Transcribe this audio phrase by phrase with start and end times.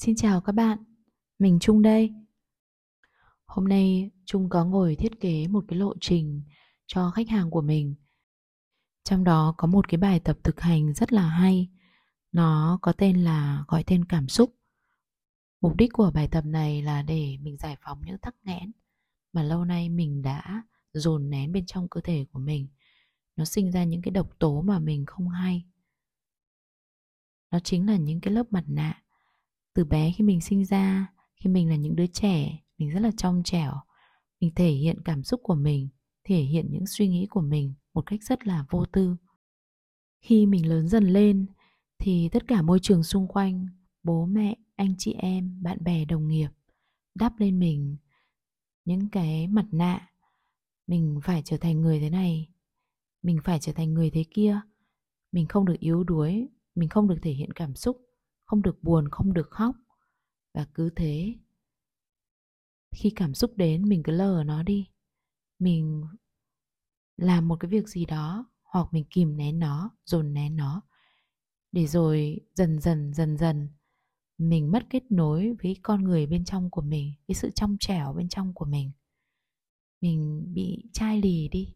[0.00, 0.78] Xin chào các bạn,
[1.38, 2.14] mình Trung đây.
[3.46, 6.42] Hôm nay Trung có ngồi thiết kế một cái lộ trình
[6.86, 7.94] cho khách hàng của mình.
[9.04, 11.68] Trong đó có một cái bài tập thực hành rất là hay.
[12.32, 14.54] Nó có tên là gọi tên cảm xúc.
[15.60, 18.72] Mục đích của bài tập này là để mình giải phóng những tắc nghẽn
[19.32, 20.62] mà lâu nay mình đã
[20.92, 22.68] dồn nén bên trong cơ thể của mình.
[23.36, 25.64] Nó sinh ra những cái độc tố mà mình không hay.
[27.50, 29.02] Nó chính là những cái lớp mặt nạ
[29.80, 33.10] từ bé khi mình sinh ra, khi mình là những đứa trẻ, mình rất là
[33.16, 33.72] trong trẻo.
[34.40, 35.88] Mình thể hiện cảm xúc của mình,
[36.24, 39.16] thể hiện những suy nghĩ của mình một cách rất là vô tư.
[40.20, 41.46] Khi mình lớn dần lên,
[41.98, 43.66] thì tất cả môi trường xung quanh,
[44.02, 46.50] bố mẹ, anh chị em, bạn bè, đồng nghiệp
[47.14, 47.96] đắp lên mình
[48.84, 50.08] những cái mặt nạ.
[50.86, 52.48] Mình phải trở thành người thế này,
[53.22, 54.60] mình phải trở thành người thế kia.
[55.32, 58.09] Mình không được yếu đuối, mình không được thể hiện cảm xúc
[58.50, 59.76] không được buồn, không được khóc.
[60.54, 61.34] Và cứ thế,
[62.96, 64.88] khi cảm xúc đến, mình cứ lờ nó đi.
[65.58, 66.04] Mình
[67.16, 70.82] làm một cái việc gì đó, hoặc mình kìm nén nó, dồn nén nó,
[71.72, 73.68] để rồi dần dần dần dần
[74.38, 78.12] mình mất kết nối với con người bên trong của mình với sự trong trẻo
[78.12, 78.92] bên trong của mình.
[80.00, 81.74] Mình bị chai lì đi,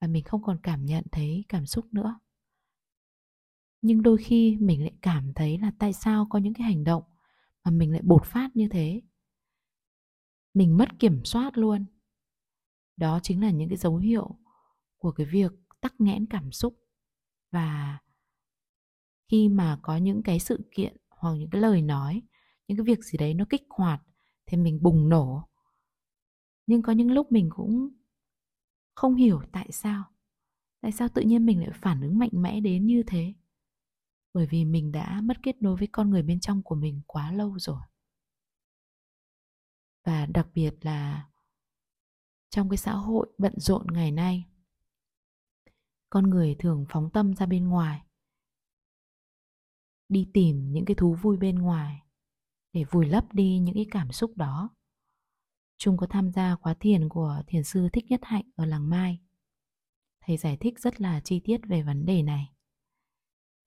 [0.00, 2.18] và mình không còn cảm nhận thấy cảm xúc nữa
[3.82, 7.02] nhưng đôi khi mình lại cảm thấy là tại sao có những cái hành động
[7.64, 9.02] mà mình lại bột phát như thế.
[10.54, 11.84] Mình mất kiểm soát luôn.
[12.96, 14.38] Đó chính là những cái dấu hiệu
[14.98, 16.78] của cái việc tắc nghẽn cảm xúc.
[17.50, 17.98] Và
[19.28, 22.22] khi mà có những cái sự kiện hoặc những cái lời nói,
[22.68, 24.02] những cái việc gì đấy nó kích hoạt
[24.46, 25.48] thì mình bùng nổ.
[26.66, 27.88] Nhưng có những lúc mình cũng
[28.94, 30.04] không hiểu tại sao.
[30.80, 33.34] Tại sao tự nhiên mình lại phản ứng mạnh mẽ đến như thế?
[34.38, 37.32] Bởi vì mình đã mất kết nối với con người bên trong của mình quá
[37.32, 37.80] lâu rồi
[40.04, 41.28] và đặc biệt là
[42.50, 44.44] trong cái xã hội bận rộn ngày nay,
[46.10, 48.02] con người thường phóng tâm ra bên ngoài,
[50.08, 52.02] đi tìm những cái thú vui bên ngoài
[52.72, 54.70] để vùi lấp đi những cái cảm xúc đó
[55.78, 59.18] Trung có tham gia khóa thiền của thiền sư Thích Nhất Hạnh ở làng Mai.
[60.20, 62.57] Thầy giải thích rất là chi tiết về vấn đề này.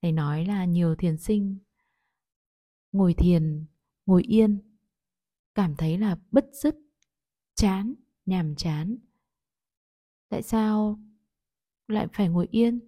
[0.01, 1.57] Thầy nói là nhiều thiền sinh
[2.91, 3.65] ngồi thiền,
[4.05, 4.59] ngồi yên,
[5.55, 6.75] cảm thấy là bứt rứt,
[7.55, 7.93] chán,
[8.25, 8.97] nhàm chán.
[10.29, 10.99] Tại sao
[11.87, 12.79] lại phải ngồi yên?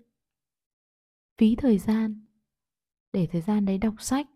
[1.38, 2.25] Phí thời gian,
[3.13, 4.28] để thời gian đấy đọc sách,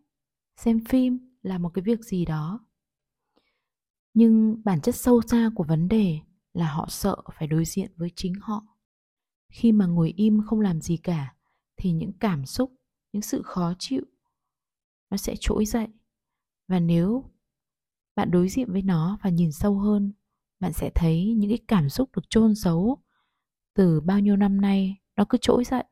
[0.55, 2.65] xem phim là một cái việc gì đó.
[4.13, 6.19] Nhưng bản chất sâu xa của vấn đề
[6.53, 8.77] là họ sợ phải đối diện với chính họ.
[9.49, 11.35] Khi mà ngồi im không làm gì cả,
[11.77, 12.73] thì những cảm xúc,
[13.13, 14.01] những sự khó chịu
[15.09, 15.87] nó sẽ trỗi dậy.
[16.67, 17.23] Và nếu
[18.15, 20.13] bạn đối diện với nó và nhìn sâu hơn,
[20.59, 23.03] bạn sẽ thấy những cái cảm xúc được chôn giấu
[23.73, 25.83] từ bao nhiêu năm nay nó cứ trỗi dậy.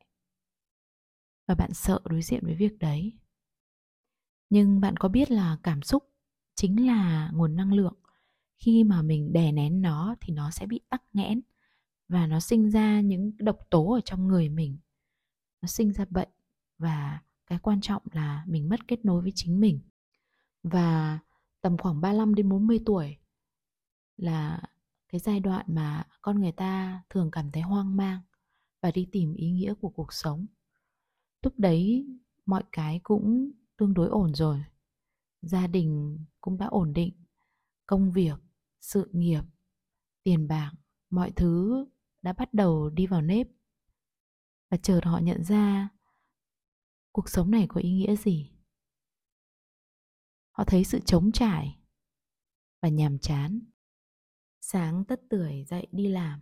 [1.47, 3.13] Và bạn sợ đối diện với việc đấy.
[4.49, 6.03] Nhưng bạn có biết là cảm xúc
[6.55, 7.95] chính là nguồn năng lượng.
[8.57, 11.41] Khi mà mình đè nén nó thì nó sẽ bị tắc nghẽn
[12.07, 14.77] và nó sinh ra những độc tố ở trong người mình
[15.65, 16.29] nó sinh ra bệnh
[16.77, 19.79] và cái quan trọng là mình mất kết nối với chính mình.
[20.63, 21.19] Và
[21.61, 23.17] tầm khoảng 35 đến 40 tuổi
[24.17, 24.61] là
[25.09, 28.21] cái giai đoạn mà con người ta thường cảm thấy hoang mang
[28.81, 30.45] và đi tìm ý nghĩa của cuộc sống.
[31.41, 32.07] Lúc đấy
[32.45, 34.63] mọi cái cũng tương đối ổn rồi.
[35.41, 37.13] Gia đình cũng đã ổn định,
[37.85, 38.39] công việc,
[38.81, 39.43] sự nghiệp,
[40.23, 40.71] tiền bạc,
[41.09, 41.85] mọi thứ
[42.21, 43.47] đã bắt đầu đi vào nếp.
[44.69, 45.89] Và chợt họ nhận ra
[47.11, 48.51] cuộc sống này có ý nghĩa gì.
[50.51, 51.79] Họ thấy sự trống trải
[52.81, 53.59] và nhàm chán.
[54.61, 56.41] Sáng tất tưởi dậy đi làm,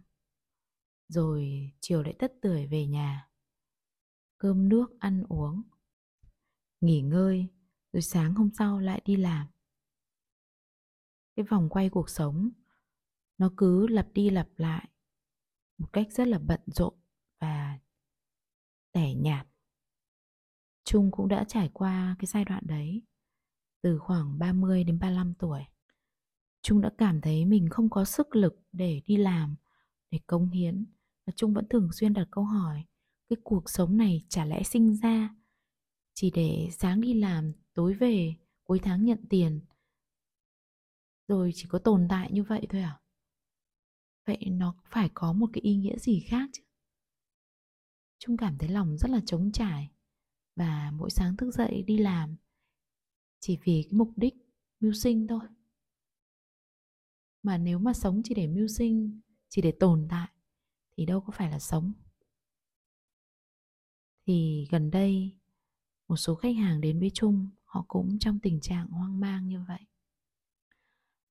[1.07, 3.29] rồi chiều lại tất tưởi về nhà.
[4.38, 5.62] Cơm nước, ăn uống,
[6.81, 7.47] nghỉ ngơi,
[7.94, 9.48] rồi sáng hôm sau lại đi làm.
[11.36, 12.50] Cái vòng quay cuộc sống,
[13.38, 14.89] nó cứ lặp đi lặp lại
[15.77, 17.02] một cách rất là bận rộn
[18.94, 19.48] tẻ nhạt
[20.86, 23.01] Trung cũng đã trải qua cái giai đoạn đấy
[23.81, 25.62] từ khoảng 30 đến 35 tuổi.
[26.62, 29.56] Trung đã cảm thấy mình không có sức lực để đi làm,
[30.12, 30.86] để công hiến
[31.28, 32.84] và Trung vẫn thường xuyên đặt câu hỏi
[33.30, 35.36] cái cuộc sống này chả lẽ sinh ra
[36.13, 39.60] chỉ để sáng đi làm, tối về, cuối tháng nhận tiền
[41.28, 43.00] rồi chỉ có tồn tại như vậy thôi à?
[44.25, 46.63] Vậy nó phải có một cái ý nghĩa gì khác chứ?
[48.25, 49.92] Trung cảm thấy lòng rất là trống trải
[50.56, 52.36] và mỗi sáng thức dậy đi làm
[53.40, 54.36] chỉ vì cái mục đích
[54.80, 55.40] mưu sinh thôi.
[57.44, 60.30] Mà nếu mà sống chỉ để mưu sinh, chỉ để tồn tại
[60.98, 61.94] thì đâu có phải là sống.
[64.25, 65.38] Thì gần đây,
[66.08, 69.64] một số khách hàng đến với Trung, họ cũng trong tình trạng hoang mang như
[69.68, 69.81] vậy.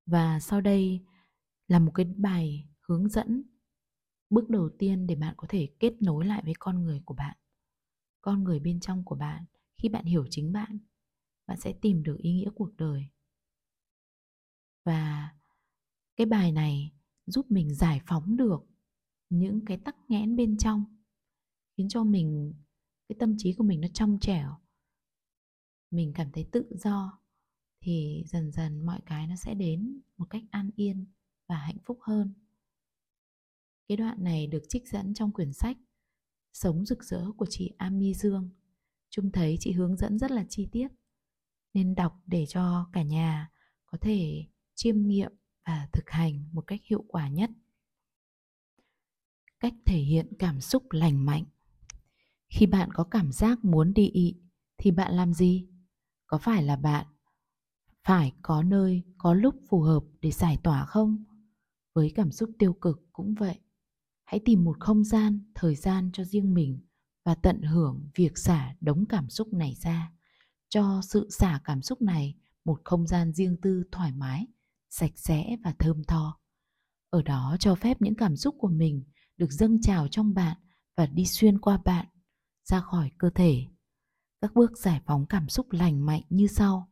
[0.05, 1.05] Và sau đây
[1.67, 3.43] là một cái bài hướng dẫn
[4.33, 7.37] bước đầu tiên để bạn có thể kết nối lại với con người của bạn,
[8.21, 9.45] con người bên trong của bạn
[9.77, 10.77] khi bạn hiểu chính bạn
[11.47, 13.07] bạn sẽ tìm được ý nghĩa cuộc đời.
[14.85, 15.33] Và
[16.15, 16.91] cái bài này
[17.25, 18.65] giúp mình giải phóng được
[19.29, 20.85] những cái tắc nghẽn bên trong,
[21.77, 22.53] khiến cho mình,
[23.09, 24.57] cái tâm trí của mình nó trong trẻo.
[25.91, 27.19] Mình cảm thấy tự do
[27.81, 31.05] thì dần dần mọi cái nó sẽ đến một cách an yên
[31.47, 32.33] và hạnh phúc hơn
[33.87, 35.77] cái đoạn này được trích dẫn trong quyển sách
[36.53, 38.49] Sống rực rỡ của chị Ami Dương.
[39.09, 40.87] Trung thấy chị hướng dẫn rất là chi tiết
[41.73, 43.49] nên đọc để cho cả nhà
[43.85, 44.45] có thể
[44.75, 45.31] chiêm nghiệm
[45.65, 47.49] và thực hành một cách hiệu quả nhất.
[49.59, 51.43] Cách thể hiện cảm xúc lành mạnh.
[52.49, 54.35] Khi bạn có cảm giác muốn đi ị
[54.77, 55.67] thì bạn làm gì?
[56.27, 57.05] Có phải là bạn
[58.03, 61.23] phải có nơi, có lúc phù hợp để giải tỏa không?
[61.93, 63.59] Với cảm xúc tiêu cực cũng vậy
[64.33, 66.79] hãy tìm một không gian, thời gian cho riêng mình
[67.25, 70.11] và tận hưởng việc xả đống cảm xúc này ra.
[70.69, 72.35] Cho sự xả cảm xúc này
[72.65, 74.47] một không gian riêng tư thoải mái,
[74.89, 76.39] sạch sẽ và thơm tho.
[77.09, 79.03] Ở đó cho phép những cảm xúc của mình
[79.37, 80.57] được dâng trào trong bạn
[80.97, 82.05] và đi xuyên qua bạn,
[82.63, 83.67] ra khỏi cơ thể.
[84.41, 86.91] Các bước giải phóng cảm xúc lành mạnh như sau.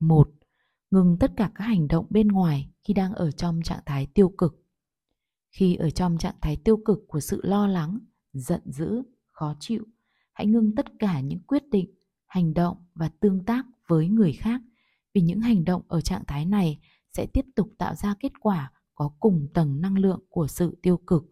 [0.00, 0.30] Một,
[0.90, 4.28] ngừng tất cả các hành động bên ngoài khi đang ở trong trạng thái tiêu
[4.38, 4.65] cực
[5.56, 7.98] khi ở trong trạng thái tiêu cực của sự lo lắng,
[8.32, 9.84] giận dữ, khó chịu,
[10.32, 11.90] hãy ngưng tất cả những quyết định,
[12.26, 14.60] hành động và tương tác với người khác,
[15.14, 16.78] vì những hành động ở trạng thái này
[17.12, 20.96] sẽ tiếp tục tạo ra kết quả có cùng tầng năng lượng của sự tiêu
[20.96, 21.24] cực.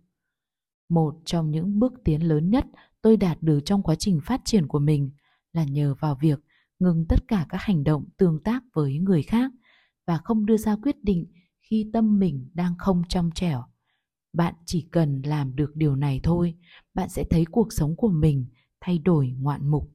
[0.89, 2.67] Một trong những bước tiến lớn nhất
[3.03, 5.11] tôi đạt được trong quá trình phát triển của mình
[5.53, 6.41] là nhờ vào việc
[6.79, 9.53] ngừng tất cả các hành động tương tác với người khác
[10.07, 11.27] và không đưa ra quyết định
[11.61, 13.65] khi tâm mình đang không trong trẻo
[14.35, 16.55] bạn chỉ cần làm được điều này thôi
[16.95, 18.47] bạn sẽ thấy cuộc sống của mình
[18.81, 19.95] thay đổi ngoạn mục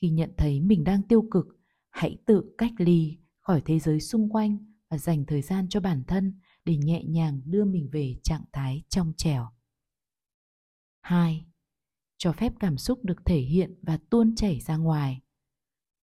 [0.00, 1.46] khi nhận thấy mình đang tiêu cực
[1.90, 4.58] hãy tự cách ly khỏi thế giới xung quanh
[4.90, 8.82] và dành thời gian cho bản thân để nhẹ nhàng đưa mình về trạng thái
[8.88, 9.48] trong trẻo
[11.08, 11.46] 2.
[12.16, 15.20] Cho phép cảm xúc được thể hiện và tuôn chảy ra ngoài.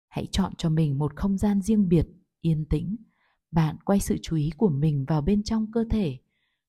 [0.08, 2.06] Hãy chọn cho mình một không gian riêng biệt,
[2.40, 2.96] yên tĩnh.
[3.50, 6.18] Bạn quay sự chú ý của mình vào bên trong cơ thể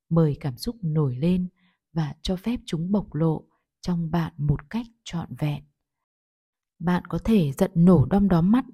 [0.10, 1.48] mời cảm xúc nổi lên
[1.94, 3.48] và cho phép chúng bộc lộ
[3.82, 5.64] trong bạn một cách trọn vẹn.
[6.80, 8.66] Bạn có thể giận nổ đom đóm mắt,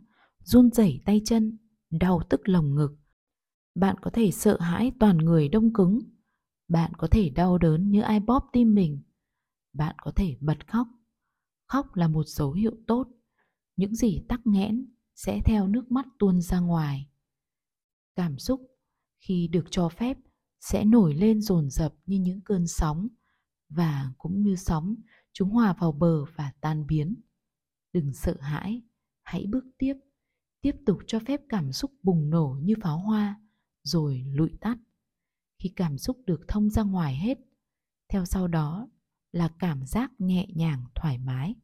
[0.44, 1.58] run rẩy tay chân,
[1.90, 2.98] đau tức lồng ngực.
[3.76, 6.00] Bạn có thể sợ hãi toàn người đông cứng.
[6.68, 9.04] Bạn có thể đau đớn như ai bóp tim mình.
[9.74, 10.88] Bạn có thể bật khóc.
[11.68, 13.08] Khóc là một dấu hiệu tốt.
[13.76, 17.10] Những gì tắc nghẽn sẽ theo nước mắt tuôn ra ngoài.
[18.16, 18.62] Cảm xúc
[19.20, 20.18] khi được cho phép
[20.70, 23.08] sẽ nổi lên dồn dập như những cơn sóng
[23.70, 24.96] và cũng như sóng
[25.34, 27.16] chúng hòa vào bờ và tan biến.
[27.94, 28.82] Đừng sợ hãi,
[29.24, 29.94] hãy bước tiếp
[30.62, 33.42] tiếp tục cho phép cảm xúc bùng nổ như pháo hoa
[33.84, 34.78] rồi lụi tắt.
[35.60, 37.38] Khi cảm xúc được thông ra ngoài hết,
[38.10, 38.88] theo sau đó
[39.32, 41.56] là cảm giác nhẹ nhàng, thoải mái.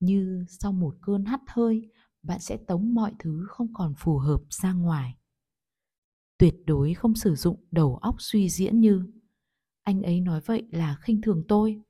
[0.00, 1.90] Như sau một cơn hắt hơi,
[2.22, 5.16] bạn sẽ tống mọi thứ không còn phù hợp ra ngoài
[6.42, 9.02] tuyệt đối không sử dụng đầu óc suy diễn như,
[9.82, 11.80] anh ấy nói vậy là khinh thường tôi,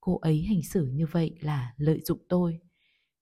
[0.00, 2.58] cô ấy hành xử như vậy là lợi dụng tôi.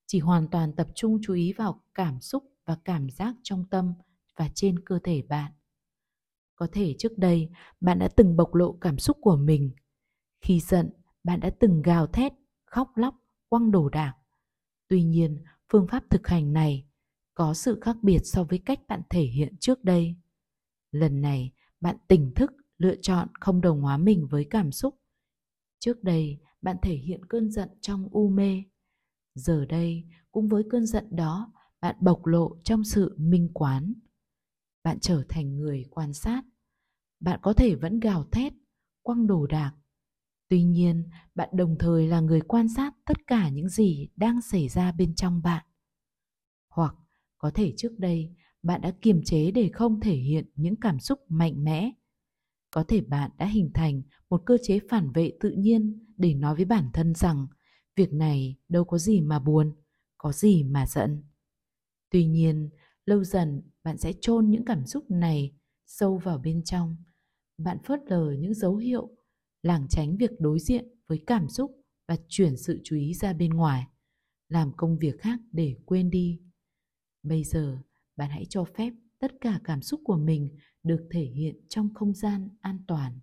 [0.07, 3.95] Chỉ hoàn toàn tập trung chú ý vào cảm xúc và cảm giác trong tâm
[4.37, 5.53] và trên cơ thể bạn.
[6.57, 7.49] Có thể trước đây,
[7.81, 9.71] bạn đã từng bộc lộ cảm xúc của mình.
[10.41, 10.91] Khi giận,
[11.25, 12.33] bạn đã từng gào thét,
[12.65, 13.15] khóc lóc,
[13.49, 14.15] quăng đồ đạc.
[14.89, 16.87] Tuy nhiên, phương pháp thực hành này
[17.35, 20.17] có sự khác biệt so với cách bạn thể hiện trước đây
[20.95, 24.95] lần này, bạn tỉnh thức, lựa chọn không đồng hóa mình với cảm xúc.
[25.79, 28.63] Trước đây, bạn thể hiện cơn giận trong u mê.
[29.35, 33.95] Giờ đây, cũng với cơn giận đó, bạn bộc lộ trong sự minh quán.
[34.85, 36.43] Bạn trở thành người quan sát.
[37.21, 38.53] Bạn có thể vẫn gào thét,
[39.03, 39.73] quăng đồ đạc.
[40.49, 44.69] Tuy nhiên, bạn đồng thời là người quan sát tất cả những gì đang xảy
[44.69, 45.65] ra bên trong bạn.
[46.69, 46.95] Hoặc,
[47.39, 48.35] có thể trước đây
[48.65, 51.93] bạn đã kiềm chế để không thể hiện những cảm xúc mạnh mẽ
[52.71, 56.55] có thể bạn đã hình thành một cơ chế phản vệ tự nhiên để nói
[56.55, 57.47] với bản thân rằng
[57.97, 59.75] việc này đâu có gì mà buồn
[60.19, 61.23] có gì mà giận
[62.11, 62.71] tuy nhiên
[63.07, 65.55] lâu dần bạn sẽ chôn những cảm xúc này
[65.87, 66.97] sâu vào bên trong.
[67.59, 69.11] Bạn phớt lờ những dấu hiệu,
[69.63, 71.71] lảng tránh việc đối diện với cảm xúc
[72.09, 73.87] và chuyển sự chú ý ra bên ngoài,
[74.49, 76.41] làm công việc khác để quên đi.
[77.23, 77.79] Bây giờ,
[78.17, 82.15] bạn hãy cho phép tất cả cảm xúc của mình được thể hiện trong không
[82.15, 83.21] gian an toàn.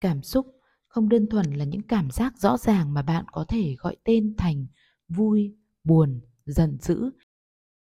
[0.00, 0.46] Cảm xúc
[0.88, 4.34] không đơn thuần là những cảm giác rõ ràng mà bạn có thể gọi tên
[4.38, 4.66] thành
[5.08, 7.10] vui, buồn, giận dữ.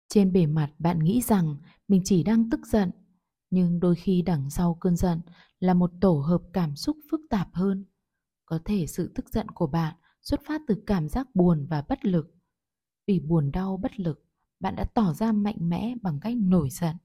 [0.09, 1.55] Trên bề mặt bạn nghĩ rằng
[1.87, 2.91] mình chỉ đang tức giận,
[3.49, 5.21] nhưng đôi khi đằng sau cơn giận
[5.59, 7.85] là một tổ hợp cảm xúc phức tạp hơn.
[8.45, 12.05] Có thể sự tức giận của bạn xuất phát từ cảm giác buồn và bất
[12.05, 12.35] lực.
[13.07, 14.26] Vì buồn đau bất lực,
[14.59, 16.95] bạn đã tỏ ra mạnh mẽ bằng cách nổi giận,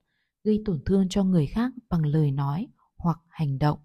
[0.45, 3.79] gây tổn thương cho người khác bằng lời nói hoặc hành động.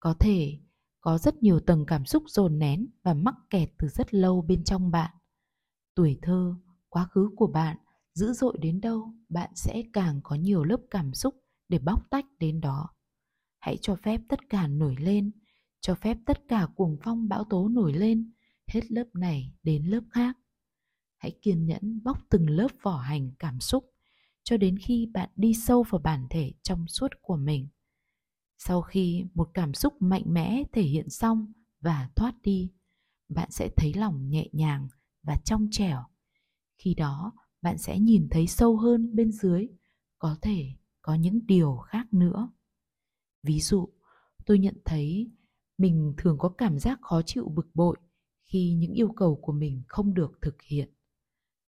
[0.00, 0.58] Có thể
[1.00, 4.64] có rất nhiều tầng cảm xúc dồn nén và mắc kẹt từ rất lâu bên
[4.64, 5.14] trong bạn.
[5.94, 6.54] Tuổi thơ,
[6.88, 7.76] quá khứ của bạn
[8.14, 11.34] dữ dội đến đâu, bạn sẽ càng có nhiều lớp cảm xúc
[11.68, 12.88] để bóc tách đến đó.
[13.58, 15.30] Hãy cho phép tất cả nổi lên,
[15.80, 18.32] cho phép tất cả cuồng phong bão tố nổi lên,
[18.66, 20.36] hết lớp này đến lớp khác.
[21.26, 23.92] Hãy kiên nhẫn bóc từng lớp vỏ hành cảm xúc
[24.42, 27.68] cho đến khi bạn đi sâu vào bản thể trong suốt của mình.
[28.58, 32.72] Sau khi một cảm xúc mạnh mẽ thể hiện xong và thoát đi,
[33.28, 34.88] bạn sẽ thấy lòng nhẹ nhàng
[35.22, 36.04] và trong trẻo.
[36.78, 39.68] Khi đó, bạn sẽ nhìn thấy sâu hơn bên dưới,
[40.18, 40.66] có thể
[41.02, 42.50] có những điều khác nữa.
[43.42, 43.88] Ví dụ,
[44.46, 45.30] tôi nhận thấy
[45.78, 47.96] mình thường có cảm giác khó chịu bực bội
[48.44, 50.95] khi những yêu cầu của mình không được thực hiện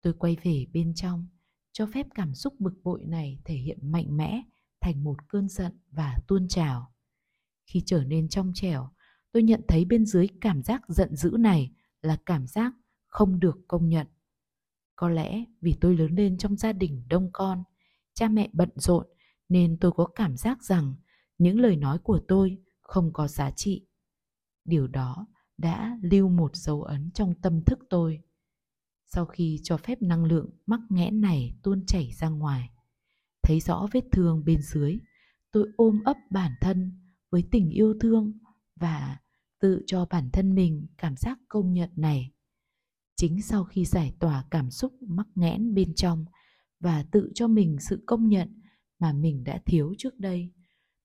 [0.02, 1.28] tôi quay về bên trong
[1.72, 4.42] cho phép cảm xúc bực bội này thể hiện mạnh mẽ
[4.82, 6.94] thành một cơn giận và tuôn trào.
[7.66, 8.90] Khi trở nên trong trẻo,
[9.32, 12.74] tôi nhận thấy bên dưới cảm giác giận dữ này là cảm giác
[13.08, 14.08] không được công nhận.
[14.96, 17.64] Có lẽ vì tôi lớn lên trong gia đình đông con,
[18.14, 19.08] cha mẹ bận rộn
[19.50, 20.94] nên tôi có cảm giác rằng
[21.38, 23.88] những lời nói của tôi không có giá trị.
[24.66, 25.28] Điều đó
[25.58, 28.22] đã lưu một dấu ấn trong tâm thức tôi.
[29.10, 32.70] Sau khi cho phép năng lượng mắc nghẽn này tuôn chảy ra ngoài,
[33.44, 35.00] thấy rõ vết thương bên dưới
[35.52, 36.92] tôi ôm ấp bản thân
[37.30, 38.34] với tình yêu thương
[38.76, 39.18] và
[39.60, 42.32] tự cho bản thân mình cảm giác công nhận này
[43.16, 46.26] chính sau khi giải tỏa cảm xúc mắc nghẽn bên trong
[46.80, 48.62] và tự cho mình sự công nhận
[49.00, 50.54] mà mình đã thiếu trước đây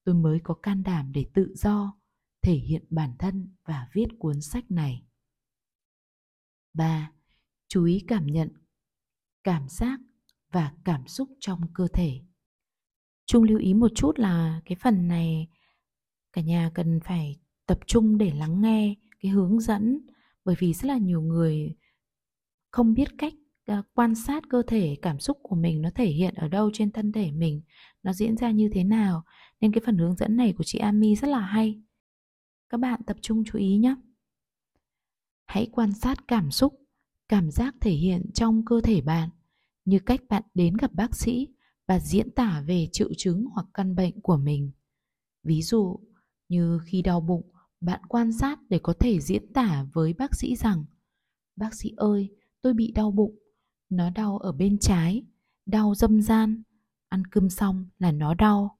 [0.03, 1.97] tôi mới có can đảm để tự do
[2.41, 5.05] thể hiện bản thân và viết cuốn sách này
[6.73, 7.11] 3.
[7.67, 8.49] Chú ý cảm nhận,
[9.43, 9.99] cảm giác
[10.51, 12.21] và cảm xúc trong cơ thể.
[13.25, 15.47] Trung lưu ý một chút là cái phần này
[16.33, 19.99] cả nhà cần phải tập trung để lắng nghe cái hướng dẫn,
[20.45, 21.75] bởi vì rất là nhiều người
[22.71, 23.33] không biết cách
[23.65, 26.91] à, quan sát cơ thể, cảm xúc của mình nó thể hiện ở đâu trên
[26.91, 27.61] thân thể mình,
[28.03, 29.23] nó diễn ra như thế nào.
[29.61, 31.81] Nên cái phần hướng dẫn này của chị Ami rất là hay.
[32.69, 33.95] Các bạn tập trung chú ý nhé.
[35.45, 36.84] Hãy quan sát cảm xúc
[37.27, 39.29] cảm giác thể hiện trong cơ thể bạn
[39.85, 41.47] như cách bạn đến gặp bác sĩ
[41.87, 44.71] và diễn tả về triệu chứng hoặc căn bệnh của mình.
[45.43, 45.99] Ví dụ
[46.49, 47.51] như khi đau bụng,
[47.81, 50.85] bạn quan sát để có thể diễn tả với bác sĩ rằng
[51.55, 52.29] Bác sĩ ơi,
[52.61, 53.39] tôi bị đau bụng,
[53.89, 55.25] nó đau ở bên trái,
[55.65, 56.63] đau dâm gian,
[57.09, 58.79] ăn cơm xong là nó đau.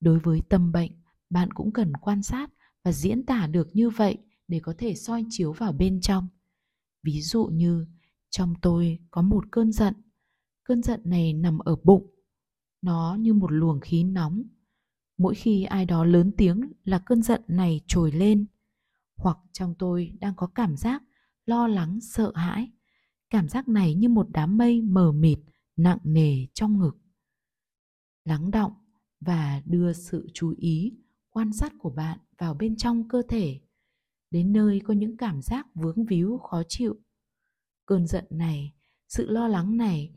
[0.00, 0.92] Đối với tâm bệnh,
[1.30, 2.50] bạn cũng cần quan sát
[2.84, 6.28] và diễn tả được như vậy để có thể soi chiếu vào bên trong.
[7.02, 7.86] Ví dụ như
[8.30, 9.94] trong tôi có một cơn giận,
[10.64, 12.12] cơn giận này nằm ở bụng
[12.82, 14.42] nó như một luồng khí nóng.
[15.18, 18.46] Mỗi khi ai đó lớn tiếng là cơn giận này trồi lên.
[19.16, 21.02] Hoặc trong tôi đang có cảm giác
[21.46, 22.70] lo lắng, sợ hãi.
[23.30, 25.38] Cảm giác này như một đám mây mờ mịt,
[25.76, 26.96] nặng nề trong ngực.
[28.24, 28.72] Lắng động
[29.20, 30.92] và đưa sự chú ý,
[31.30, 33.60] quan sát của bạn vào bên trong cơ thể,
[34.32, 36.96] đến nơi có những cảm giác vướng víu khó chịu.
[37.86, 38.74] Cơn giận này,
[39.08, 40.12] sự lo lắng này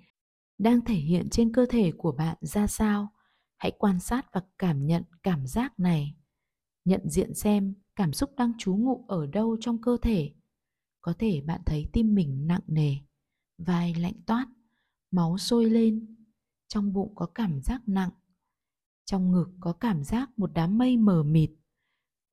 [0.58, 3.08] đang thể hiện trên cơ thể của bạn ra sao?
[3.58, 6.16] Hãy quan sát và cảm nhận cảm giác này.
[6.86, 10.34] Nhận diện xem cảm xúc đang trú ngụ ở đâu trong cơ thể.
[11.02, 12.96] Có thể bạn thấy tim mình nặng nề
[13.58, 14.48] vai lạnh toát
[15.12, 16.16] máu sôi lên
[16.68, 18.12] trong bụng có cảm giác nặng
[19.06, 21.52] trong ngực có cảm giác một đám mây mờ mịt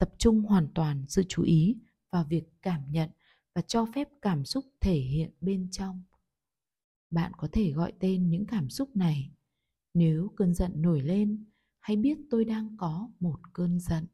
[0.03, 1.77] tập trung hoàn toàn sự chú ý
[2.11, 3.11] vào việc cảm nhận
[3.55, 6.03] và cho phép cảm xúc thể hiện bên trong.
[7.11, 9.33] Bạn có thể gọi tên những cảm xúc này.
[9.95, 11.45] Nếu cơn giận nổi lên,
[11.81, 14.07] hãy biết tôi đang có một cơn giận.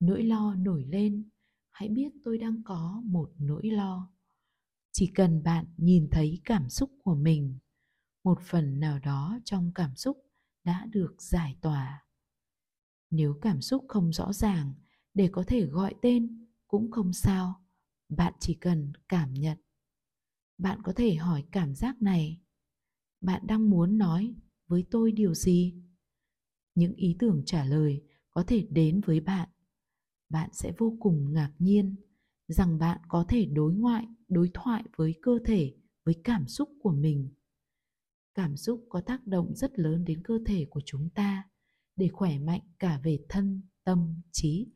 [0.00, 1.28] Nỗi lo nổi lên,
[1.70, 4.12] hãy biết tôi đang có một nỗi lo.
[4.92, 7.58] Chỉ cần bạn nhìn thấy cảm xúc của mình,
[8.24, 10.18] một phần nào đó trong cảm xúc
[10.64, 12.04] đã được giải tỏa.
[13.10, 14.74] Nếu cảm xúc không rõ ràng
[15.16, 17.64] để có thể gọi tên cũng không sao.
[18.08, 19.58] Bạn chỉ cần cảm nhận.
[20.58, 22.40] Bạn có thể hỏi cảm giác này.
[23.20, 24.34] Bạn đang muốn nói
[24.66, 25.74] với tôi điều gì?
[26.74, 29.48] Những ý tưởng trả lời có thể đến với bạn.
[30.28, 31.96] Bạn sẽ vô cùng ngạc nhiên
[32.48, 36.92] rằng bạn có thể đối ngoại, đối thoại với cơ thể, với cảm xúc của
[36.92, 37.34] mình.
[38.34, 41.48] Cảm xúc có tác động rất lớn đến cơ thể của chúng ta
[41.96, 44.66] để khỏe mạnh cả về thân, tâm, trí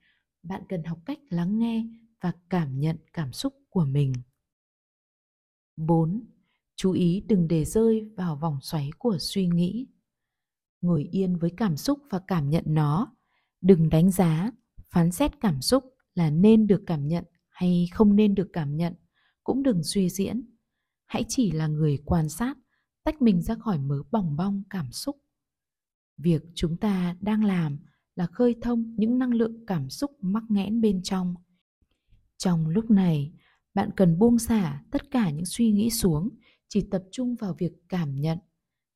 [0.43, 1.87] bạn cần học cách lắng nghe
[2.21, 4.13] và cảm nhận cảm xúc của mình
[5.77, 6.25] 4.
[6.77, 9.87] Chú ý đừng để rơi vào vòng xoáy của suy nghĩ.
[10.81, 13.17] Ngồi yên với cảm xúc và cảm nhận nó.
[13.61, 14.51] Đừng đánh giá,
[14.91, 18.95] phán xét cảm xúc là nên được cảm nhận hay không nên được cảm nhận.
[19.45, 20.45] Cũng đừng suy diễn.
[21.07, 22.57] Hãy chỉ là người quan sát,
[23.05, 25.17] tách mình ra khỏi mớ bòng bong cảm xúc.
[26.17, 27.79] Việc chúng ta đang làm
[28.17, 31.35] là khơi thông những năng lượng cảm xúc mắc nghẽn bên trong.
[32.37, 33.33] Trong lúc này,
[33.75, 36.29] bạn cần buông xả tất cả những suy nghĩ xuống
[36.69, 38.39] chỉ tập trung vào việc cảm nhận.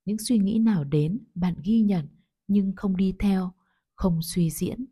[0.05, 2.09] Những suy nghĩ nào đến bạn ghi nhận
[2.49, 3.53] nhưng không đi theo
[3.95, 4.87] không suy diễn.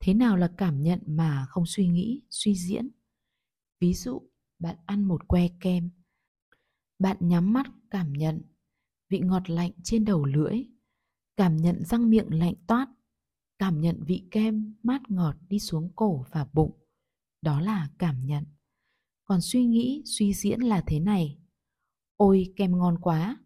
[0.00, 2.88] Thế nào là cảm nhận mà không suy nghĩ suy diễn?
[3.80, 4.22] Ví dụ
[4.58, 5.90] bạn ăn một que kem.
[6.98, 8.42] Bạn nhắm mắt cảm nhận
[9.08, 10.64] vị ngọt lạnh trên đầu lưỡi.
[11.36, 12.88] Cảm nhận răng miệng lạnh toát
[13.64, 16.72] cảm nhận vị kem mát ngọt đi xuống cổ và bụng.
[17.42, 18.44] Đó là cảm nhận.
[19.24, 21.38] Còn suy nghĩ, suy diễn là thế này.
[22.16, 23.36] Ôi, kem ngon quá.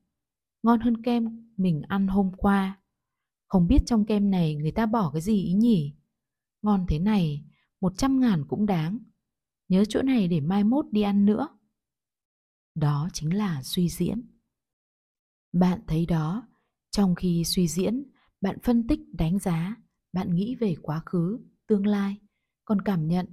[0.63, 2.81] Ngon hơn kem mình ăn hôm qua.
[3.47, 5.95] Không biết trong kem này người ta bỏ cái gì ý nhỉ?
[6.63, 7.45] Ngon thế này,
[7.81, 8.99] một trăm ngàn cũng đáng.
[9.69, 11.49] Nhớ chỗ này để mai mốt đi ăn nữa.
[12.75, 14.23] Đó chính là suy diễn.
[15.53, 16.49] Bạn thấy đó,
[16.91, 18.05] trong khi suy diễn,
[18.41, 19.77] bạn phân tích đánh giá
[20.13, 22.17] bạn nghĩ về quá khứ, tương lai,
[22.65, 23.27] còn cảm nhận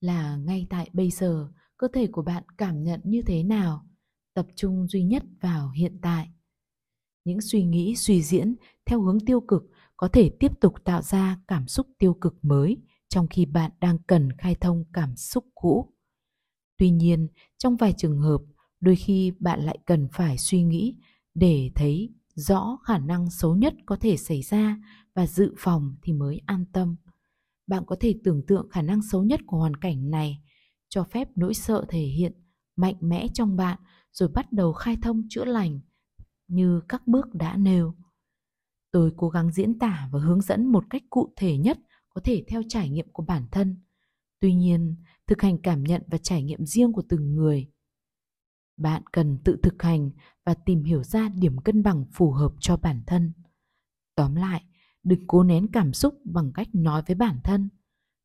[0.00, 3.86] là ngay tại bây giờ, cơ thể của bạn cảm nhận như thế nào,
[4.34, 6.28] tập trung duy nhất vào hiện tại.
[7.24, 8.54] Những suy nghĩ, suy diễn
[8.86, 9.62] theo hướng tiêu cực
[9.96, 12.76] có thể tiếp tục tạo ra cảm xúc tiêu cực mới
[13.08, 15.92] trong khi bạn đang cần khai thông cảm xúc cũ.
[16.78, 18.40] Tuy nhiên, trong vài trường hợp,
[18.80, 20.96] đôi khi bạn lại cần phải suy nghĩ
[21.34, 24.76] để thấy rõ khả năng xấu nhất có thể xảy ra
[25.14, 26.96] và dự phòng thì mới an tâm
[27.66, 30.42] bạn có thể tưởng tượng khả năng xấu nhất của hoàn cảnh này
[30.88, 32.32] cho phép nỗi sợ thể hiện
[32.76, 33.78] mạnh mẽ trong bạn
[34.12, 35.80] rồi bắt đầu khai thông chữa lành
[36.48, 37.94] như các bước đã nêu.
[38.90, 42.44] Tôi cố gắng diễn tả và hướng dẫn một cách cụ thể nhất có thể
[42.48, 43.76] theo trải nghiệm của bản thân.
[44.40, 44.96] Tuy nhiên,
[45.26, 47.70] thực hành cảm nhận và trải nghiệm riêng của từng người.
[48.76, 50.10] Bạn cần tự thực hành
[50.44, 53.32] và tìm hiểu ra điểm cân bằng phù hợp cho bản thân.
[54.14, 54.64] Tóm lại,
[55.04, 57.68] đừng cố nén cảm xúc bằng cách nói với bản thân.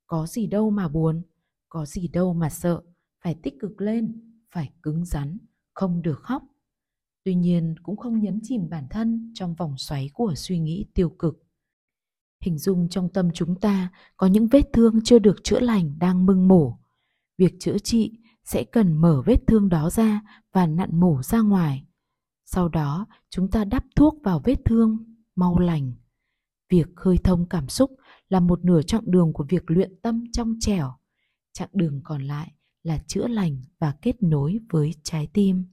[0.08, 1.22] Có gì đâu mà buồn,
[1.70, 2.82] có gì đâu mà sợ.
[3.24, 5.38] Phải tích cực lên, phải cứng rắn,
[5.74, 6.44] không được khóc.
[7.24, 11.10] Tuy nhiên, cũng không nhấn chìm bản thân trong vòng xoáy của suy nghĩ tiêu
[11.10, 11.44] cực.
[12.42, 16.26] Hình dung trong tâm chúng ta có những vết thương chưa được chữa lành đang
[16.26, 16.78] mưng mổ
[17.38, 20.22] việc chữa trị sẽ cần mở vết thương đó ra
[20.54, 21.86] và nặn mổ ra ngoài.
[22.46, 24.98] Sau đó, chúng ta đắp thuốc vào vết thương,
[25.36, 25.94] mau lành
[26.70, 27.92] việc khơi thông cảm xúc
[28.30, 30.94] là một nửa chặng đường của việc luyện tâm trong trẻo.
[31.54, 32.52] Chặng đường còn lại
[32.84, 35.66] là chữa lành và kết nối với trái tim.